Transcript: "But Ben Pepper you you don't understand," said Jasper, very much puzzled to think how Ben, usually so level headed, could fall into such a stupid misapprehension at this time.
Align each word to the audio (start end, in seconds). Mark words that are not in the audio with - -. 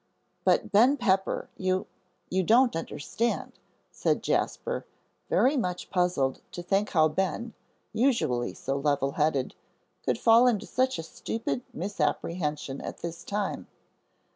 "But 0.43 0.71
Ben 0.71 0.97
Pepper 0.97 1.47
you 1.57 1.85
you 2.31 2.41
don't 2.41 2.75
understand," 2.75 3.59
said 3.91 4.23
Jasper, 4.23 4.83
very 5.29 5.55
much 5.55 5.91
puzzled 5.91 6.41
to 6.53 6.63
think 6.63 6.89
how 6.89 7.07
Ben, 7.07 7.53
usually 7.93 8.55
so 8.55 8.77
level 8.77 9.11
headed, 9.11 9.53
could 10.03 10.17
fall 10.17 10.47
into 10.47 10.65
such 10.65 10.97
a 10.97 11.03
stupid 11.03 11.61
misapprehension 11.71 12.81
at 12.81 13.01
this 13.03 13.23
time. 13.23 13.67